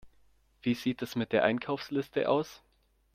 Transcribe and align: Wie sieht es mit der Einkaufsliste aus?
Wie 0.63 0.73
sieht 0.73 1.03
es 1.03 1.15
mit 1.15 1.31
der 1.31 1.43
Einkaufsliste 1.43 2.27
aus? 2.27 2.63